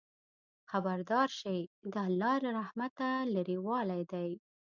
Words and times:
خبردار 0.69 1.27
شئ! 1.39 1.57
د 1.93 1.95
الله 2.07 2.35
له 2.45 2.49
رحمته 2.59 3.07
لرېوالی 3.33 4.01
دی. 4.11 4.29